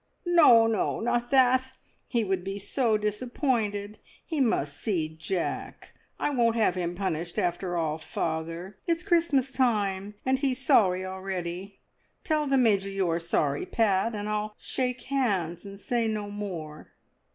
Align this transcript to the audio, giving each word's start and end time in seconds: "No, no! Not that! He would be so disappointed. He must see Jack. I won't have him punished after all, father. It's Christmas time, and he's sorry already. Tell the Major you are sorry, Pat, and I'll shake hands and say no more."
"No, 0.25 0.65
no! 0.65 0.99
Not 0.99 1.29
that! 1.29 1.63
He 2.07 2.23
would 2.23 2.43
be 2.43 2.57
so 2.57 2.97
disappointed. 2.97 3.99
He 4.25 4.41
must 4.41 4.77
see 4.77 5.15
Jack. 5.15 5.93
I 6.19 6.31
won't 6.31 6.55
have 6.55 6.73
him 6.73 6.95
punished 6.95 7.37
after 7.37 7.77
all, 7.77 7.99
father. 7.99 8.79
It's 8.87 9.03
Christmas 9.03 9.51
time, 9.51 10.15
and 10.25 10.39
he's 10.39 10.59
sorry 10.65 11.05
already. 11.05 11.81
Tell 12.23 12.47
the 12.47 12.57
Major 12.57 12.89
you 12.89 13.07
are 13.11 13.19
sorry, 13.19 13.67
Pat, 13.67 14.15
and 14.15 14.27
I'll 14.27 14.55
shake 14.57 15.03
hands 15.03 15.65
and 15.65 15.79
say 15.79 16.07
no 16.07 16.31
more." 16.31 16.93